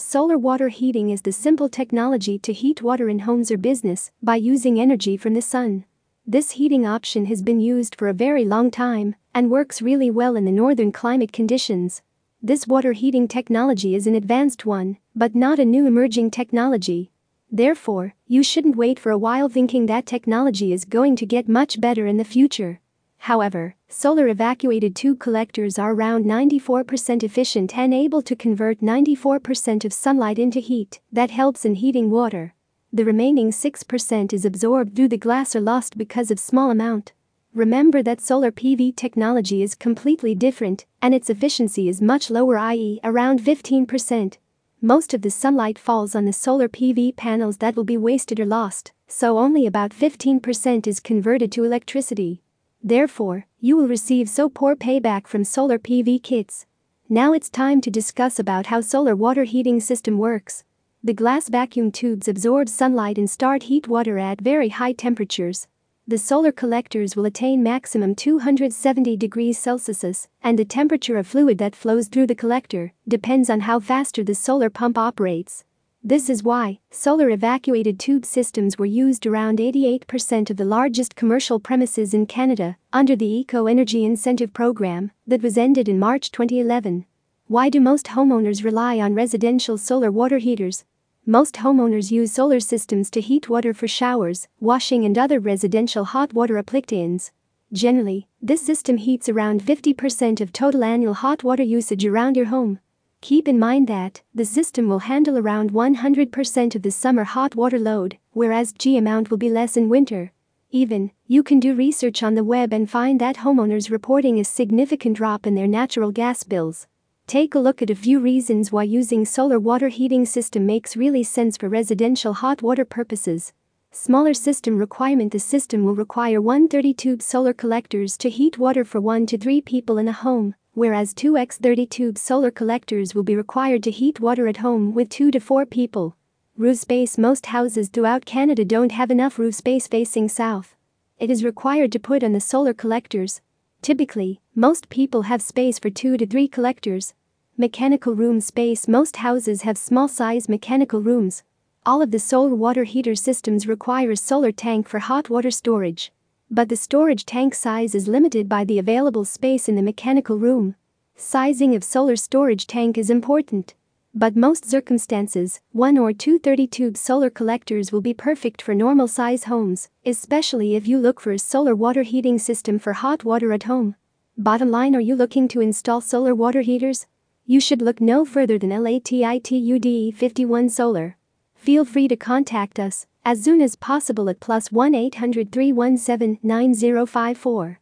Solar 0.00 0.38
water 0.38 0.68
heating 0.68 1.10
is 1.10 1.22
the 1.22 1.30
simple 1.30 1.68
technology 1.68 2.38
to 2.38 2.54
heat 2.54 2.82
water 2.82 3.10
in 3.10 3.20
homes 3.20 3.50
or 3.50 3.58
business 3.58 4.10
by 4.22 4.34
using 4.34 4.80
energy 4.80 5.16
from 5.16 5.34
the 5.34 5.42
sun. 5.42 5.84
This 6.26 6.52
heating 6.52 6.86
option 6.86 7.26
has 7.26 7.42
been 7.42 7.60
used 7.60 7.94
for 7.94 8.08
a 8.08 8.14
very 8.14 8.44
long 8.44 8.70
time 8.70 9.14
and 9.34 9.50
works 9.50 9.82
really 9.82 10.10
well 10.10 10.36
in 10.36 10.46
the 10.46 10.52
northern 10.52 10.90
climate 10.90 11.32
conditions. 11.32 12.00
This 12.42 12.66
water 12.66 12.92
heating 12.92 13.28
technology 13.28 13.94
is 13.94 14.06
an 14.06 14.14
advanced 14.14 14.64
one, 14.64 14.96
but 15.14 15.34
not 15.34 15.58
a 15.58 15.66
new 15.66 15.86
emerging 15.86 16.30
technology. 16.30 17.12
Therefore, 17.52 18.14
you 18.26 18.42
shouldn't 18.42 18.76
wait 18.76 18.98
for 18.98 19.12
a 19.12 19.18
while 19.18 19.50
thinking 19.50 19.84
that 19.86 20.06
technology 20.06 20.72
is 20.72 20.86
going 20.86 21.14
to 21.16 21.26
get 21.26 21.46
much 21.46 21.78
better 21.78 22.06
in 22.06 22.16
the 22.16 22.24
future. 22.24 22.80
However, 23.24 23.74
solar 23.86 24.28
evacuated 24.28 24.96
tube 24.96 25.20
collectors 25.20 25.78
are 25.78 25.92
around 25.92 26.24
94% 26.24 27.22
efficient 27.22 27.76
and 27.76 27.92
able 27.92 28.22
to 28.22 28.34
convert 28.34 28.80
94% 28.80 29.84
of 29.84 29.92
sunlight 29.92 30.38
into 30.38 30.58
heat 30.58 31.00
that 31.12 31.30
helps 31.30 31.66
in 31.66 31.74
heating 31.74 32.10
water. 32.10 32.54
The 32.90 33.04
remaining 33.04 33.50
6% 33.50 34.32
is 34.32 34.46
absorbed 34.46 34.96
through 34.96 35.08
the 35.08 35.18
glass 35.18 35.54
or 35.54 35.60
lost 35.60 35.98
because 35.98 36.30
of 36.30 36.40
small 36.40 36.70
amount. 36.70 37.12
Remember 37.52 38.02
that 38.02 38.22
solar 38.22 38.50
PV 38.50 38.96
technology 38.96 39.62
is 39.62 39.74
completely 39.74 40.34
different 40.34 40.86
and 41.02 41.14
its 41.14 41.28
efficiency 41.28 41.90
is 41.90 42.00
much 42.00 42.30
lower 42.30 42.56
i.e. 42.56 43.00
around 43.04 43.40
15%. 43.40 44.38
Most 44.80 45.12
of 45.12 45.20
the 45.20 45.30
sunlight 45.30 45.78
falls 45.78 46.14
on 46.14 46.24
the 46.24 46.32
solar 46.32 46.68
PV 46.68 47.16
panels 47.16 47.58
that 47.58 47.76
will 47.76 47.84
be 47.84 47.98
wasted 47.98 48.40
or 48.40 48.46
lost, 48.46 48.92
so 49.08 49.36
only 49.36 49.66
about 49.66 49.90
15% 49.90 50.86
is 50.86 51.00
converted 51.00 51.52
to 51.52 51.64
electricity. 51.64 52.40
Therefore, 52.82 53.46
you 53.60 53.76
will 53.76 53.88
receive 53.88 54.28
so 54.28 54.48
poor 54.48 54.74
payback 54.74 55.26
from 55.26 55.44
solar 55.44 55.78
PV 55.78 56.22
kits. 56.22 56.66
Now 57.08 57.32
it's 57.32 57.50
time 57.50 57.80
to 57.82 57.90
discuss 57.90 58.38
about 58.38 58.66
how 58.66 58.80
solar 58.80 59.14
water 59.14 59.44
heating 59.44 59.80
system 59.80 60.16
works. 60.16 60.64
The 61.04 61.12
glass 61.12 61.48
vacuum 61.48 61.92
tubes 61.92 62.28
absorb 62.28 62.68
sunlight 62.68 63.18
and 63.18 63.28
start 63.28 63.64
heat 63.64 63.88
water 63.88 64.18
at 64.18 64.40
very 64.40 64.70
high 64.70 64.92
temperatures. 64.92 65.66
The 66.06 66.18
solar 66.18 66.52
collectors 66.52 67.14
will 67.14 67.26
attain 67.26 67.62
maximum 67.62 68.14
270 68.14 69.16
degrees 69.16 69.58
Celsius, 69.58 70.28
and 70.42 70.58
the 70.58 70.64
temperature 70.64 71.18
of 71.18 71.26
fluid 71.26 71.58
that 71.58 71.76
flows 71.76 72.08
through 72.08 72.26
the 72.26 72.34
collector 72.34 72.92
depends 73.06 73.50
on 73.50 73.60
how 73.60 73.78
faster 73.78 74.24
the 74.24 74.34
solar 74.34 74.70
pump 74.70 74.96
operates. 74.96 75.64
This 76.02 76.30
is 76.30 76.42
why 76.42 76.78
solar 76.90 77.28
evacuated 77.28 77.98
tube 77.98 78.24
systems 78.24 78.78
were 78.78 78.86
used 78.86 79.26
around 79.26 79.58
88% 79.58 80.48
of 80.48 80.56
the 80.56 80.64
largest 80.64 81.14
commercial 81.14 81.60
premises 81.60 82.14
in 82.14 82.24
Canada 82.24 82.78
under 82.90 83.14
the 83.14 83.30
Eco 83.30 83.66
Energy 83.66 84.06
Incentive 84.06 84.54
Program 84.54 85.10
that 85.26 85.42
was 85.42 85.58
ended 85.58 85.90
in 85.90 85.98
March 85.98 86.30
2011. 86.30 87.04
Why 87.48 87.68
do 87.68 87.80
most 87.80 88.06
homeowners 88.06 88.64
rely 88.64 88.98
on 88.98 89.14
residential 89.14 89.76
solar 89.76 90.10
water 90.10 90.38
heaters? 90.38 90.86
Most 91.26 91.56
homeowners 91.56 92.10
use 92.10 92.32
solar 92.32 92.60
systems 92.60 93.10
to 93.10 93.20
heat 93.20 93.50
water 93.50 93.74
for 93.74 93.86
showers, 93.86 94.48
washing, 94.58 95.04
and 95.04 95.18
other 95.18 95.38
residential 95.38 96.06
hot 96.06 96.32
water 96.32 96.56
applications. 96.56 97.30
Generally, 97.74 98.26
this 98.40 98.62
system 98.62 98.96
heats 98.96 99.28
around 99.28 99.62
50% 99.62 100.40
of 100.40 100.50
total 100.50 100.82
annual 100.82 101.12
hot 101.12 101.44
water 101.44 101.62
usage 101.62 102.06
around 102.06 102.38
your 102.38 102.46
home. 102.46 102.80
Keep 103.22 103.48
in 103.48 103.58
mind 103.58 103.86
that 103.86 104.22
the 104.34 104.46
system 104.46 104.88
will 104.88 105.00
handle 105.00 105.36
around 105.36 105.72
100% 105.72 106.74
of 106.74 106.82
the 106.82 106.90
summer 106.90 107.24
hot 107.24 107.54
water 107.54 107.78
load, 107.78 108.16
whereas 108.32 108.72
G 108.72 108.96
amount 108.96 109.30
will 109.30 109.36
be 109.36 109.50
less 109.50 109.76
in 109.76 109.90
winter. 109.90 110.32
Even, 110.70 111.10
you 111.26 111.42
can 111.42 111.60
do 111.60 111.74
research 111.74 112.22
on 112.22 112.34
the 112.34 112.44
web 112.44 112.72
and 112.72 112.88
find 112.88 113.20
that 113.20 113.36
homeowners 113.36 113.90
reporting 113.90 114.40
a 114.40 114.44
significant 114.44 115.18
drop 115.18 115.46
in 115.46 115.54
their 115.54 115.66
natural 115.66 116.10
gas 116.12 116.44
bills. 116.44 116.86
Take 117.26 117.54
a 117.54 117.58
look 117.58 117.82
at 117.82 117.90
a 117.90 117.94
few 117.94 118.20
reasons 118.20 118.72
why 118.72 118.84
using 118.84 119.26
solar 119.26 119.58
water 119.58 119.88
heating 119.88 120.24
system 120.24 120.64
makes 120.64 120.96
really 120.96 121.22
sense 121.22 121.58
for 121.58 121.68
residential 121.68 122.32
hot 122.32 122.62
water 122.62 122.86
purposes. 122.86 123.52
Smaller 123.92 124.32
system 124.32 124.78
requirement 124.78 125.32
The 125.32 125.40
system 125.40 125.84
will 125.84 125.94
require 125.94 126.40
130 126.40 126.94
tube 126.94 127.20
solar 127.20 127.52
collectors 127.52 128.16
to 128.16 128.30
heat 128.30 128.56
water 128.56 128.84
for 128.84 129.00
1 129.00 129.26
to 129.26 129.36
3 129.36 129.60
people 129.60 129.98
in 129.98 130.08
a 130.08 130.12
home, 130.12 130.54
whereas 130.74 131.14
2x30 131.14 131.88
tube 131.90 132.18
solar 132.18 132.50
collectors 132.50 133.14
will 133.14 133.22
be 133.22 133.36
required 133.36 133.82
to 133.82 133.90
heat 133.90 134.20
water 134.20 134.48
at 134.48 134.58
home 134.58 134.94
with 134.94 135.08
2 135.08 135.30
to 135.30 135.40
4 135.40 135.66
people. 135.66 136.16
Roof 136.56 136.78
space 136.78 137.18
Most 137.18 137.46
houses 137.46 137.88
throughout 137.88 138.24
Canada 138.24 138.64
don't 138.64 138.92
have 138.92 139.10
enough 139.10 139.38
roof 139.38 139.54
space 139.54 139.86
facing 139.86 140.28
south. 140.28 140.76
It 141.18 141.30
is 141.30 141.44
required 141.44 141.92
to 141.92 141.98
put 141.98 142.24
on 142.24 142.32
the 142.32 142.40
solar 142.40 142.74
collectors. 142.74 143.40
Typically, 143.82 144.40
most 144.54 144.88
people 144.88 145.22
have 145.22 145.42
space 145.42 145.78
for 145.78 145.90
2 145.90 146.16
to 146.16 146.26
3 146.26 146.48
collectors, 146.48 147.14
Mechanical 147.60 148.14
room 148.14 148.40
space 148.40 148.88
Most 148.88 149.16
houses 149.16 149.62
have 149.62 149.76
small 149.76 150.08
size 150.08 150.48
mechanical 150.48 151.02
rooms. 151.02 151.42
All 151.84 152.00
of 152.00 152.10
the 152.10 152.18
solar 152.18 152.54
water 152.54 152.84
heater 152.84 153.14
systems 153.14 153.68
require 153.68 154.12
a 154.12 154.16
solar 154.16 154.50
tank 154.50 154.88
for 154.88 154.98
hot 154.98 155.28
water 155.28 155.50
storage. 155.50 156.10
But 156.52 156.68
the 156.68 156.76
storage 156.76 157.24
tank 157.24 157.54
size 157.54 157.94
is 157.94 158.08
limited 158.08 158.48
by 158.48 158.64
the 158.64 158.80
available 158.80 159.24
space 159.24 159.68
in 159.68 159.76
the 159.76 159.82
mechanical 159.82 160.36
room. 160.36 160.74
Sizing 161.14 161.76
of 161.76 161.84
solar 161.84 162.16
storage 162.16 162.66
tank 162.66 162.98
is 162.98 163.08
important. 163.08 163.74
But 164.12 164.34
most 164.34 164.68
circumstances, 164.68 165.60
one 165.70 165.96
or 165.96 166.12
two 166.12 166.40
30 166.40 166.66
tube 166.66 166.96
solar 166.96 167.30
collectors 167.30 167.92
will 167.92 168.00
be 168.00 168.12
perfect 168.12 168.60
for 168.60 168.74
normal 168.74 169.06
size 169.06 169.44
homes, 169.44 169.90
especially 170.04 170.74
if 170.74 170.88
you 170.88 170.98
look 170.98 171.20
for 171.20 171.30
a 171.30 171.38
solar 171.38 171.76
water 171.76 172.02
heating 172.02 172.38
system 172.38 172.80
for 172.80 172.94
hot 172.94 173.22
water 173.22 173.52
at 173.52 173.62
home. 173.64 173.94
Bottom 174.36 174.72
line 174.72 174.96
Are 174.96 175.00
you 175.00 175.14
looking 175.14 175.46
to 175.48 175.60
install 175.60 176.00
solar 176.00 176.34
water 176.34 176.62
heaters? 176.62 177.06
you 177.46 177.60
should 177.60 177.82
look 177.82 178.00
no 178.00 178.24
further 178.24 178.58
than 178.58 178.70
LATITUDE 178.70 180.14
51 180.14 180.68
Solar. 180.68 181.16
Feel 181.60 181.84
free 181.84 182.08
to 182.08 182.16
contact 182.16 182.78
us 182.78 183.04
as 183.22 183.44
soon 183.44 183.60
as 183.60 183.76
possible 183.76 184.30
at 184.30 184.40
plus 184.40 184.72
1 184.72 184.94
800 184.94 185.52
317 185.52 186.38
9054. 186.42 187.79